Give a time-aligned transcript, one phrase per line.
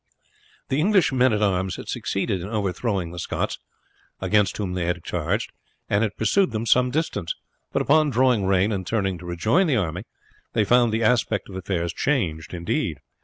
[0.69, 3.59] The English men at arms had succeeded in overthrowing the Scots,
[4.19, 5.51] against whom they had charged,
[5.91, 7.35] and had pursued them some distance;
[7.71, 10.05] but upon drawing rein and turning to rejoin the army,
[10.53, 12.97] they found the aspect of affairs changed indeed.